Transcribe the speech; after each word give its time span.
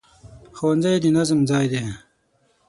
ښوونځی 0.57 0.95
د 1.03 1.05
نظم 1.17 1.39
ځای 1.49 1.65
دی 1.71 1.83